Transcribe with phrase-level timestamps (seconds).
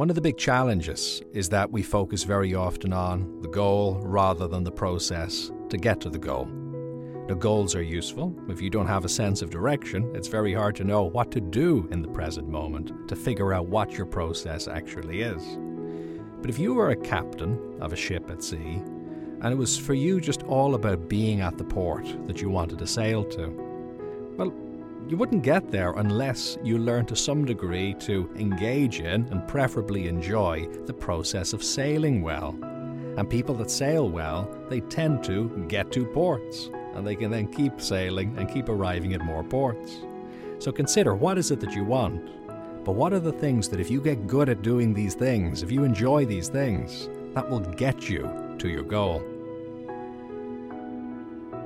[0.00, 4.48] One of the big challenges is that we focus very often on the goal rather
[4.48, 6.46] than the process to get to the goal.
[6.46, 8.34] Now, goals are useful.
[8.48, 11.40] If you don't have a sense of direction, it's very hard to know what to
[11.42, 15.58] do in the present moment to figure out what your process actually is.
[16.40, 18.80] But if you were a captain of a ship at sea,
[19.42, 22.78] and it was for you just all about being at the port that you wanted
[22.78, 23.48] to sail to,
[24.38, 24.50] well,
[25.08, 30.08] you wouldn't get there unless you learn to some degree to engage in and preferably
[30.08, 32.56] enjoy the process of sailing well.
[33.16, 37.48] And people that sail well, they tend to get to ports and they can then
[37.48, 39.98] keep sailing and keep arriving at more ports.
[40.58, 42.84] So consider what is it that you want?
[42.84, 45.70] But what are the things that if you get good at doing these things, if
[45.70, 49.22] you enjoy these things, that will get you to your goal?